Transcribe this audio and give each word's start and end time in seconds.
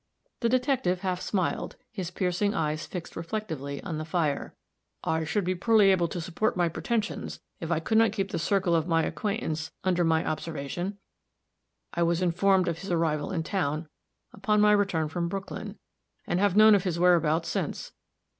The 0.39 0.49
detective 0.49 1.01
half 1.01 1.21
smiled, 1.21 1.75
his 1.91 2.09
piercing 2.09 2.55
eyes 2.55 2.87
fixed 2.87 3.15
reflectively 3.15 3.83
on 3.83 3.99
the 3.99 4.03
fire. 4.03 4.55
"I 5.03 5.25
should 5.25 5.43
be 5.43 5.53
poorly 5.53 5.91
able 5.91 6.07
to 6.07 6.19
support 6.19 6.57
my 6.57 6.69
pretensions, 6.69 7.39
if 7.59 7.69
I 7.69 7.79
could 7.81 7.99
not 7.99 8.11
keep 8.11 8.31
the 8.31 8.39
circle 8.39 8.73
of 8.73 8.87
my 8.87 9.03
acquaintance 9.03 9.69
under 9.83 10.03
my 10.03 10.25
observation. 10.25 10.97
I 11.93 12.01
was 12.01 12.23
informed 12.23 12.67
of 12.67 12.79
his 12.79 12.89
arrival 12.89 13.31
in 13.31 13.43
town, 13.43 13.89
upon 14.33 14.59
my 14.59 14.71
return 14.71 15.07
from 15.07 15.29
Brooklyn, 15.29 15.77
and 16.25 16.39
have 16.39 16.57
known 16.57 16.73
of 16.73 16.83
his 16.83 16.97
whereabouts 16.97 17.47
since. 17.49 17.91